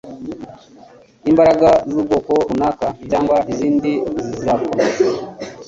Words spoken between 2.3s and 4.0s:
runaka cyangwa izindi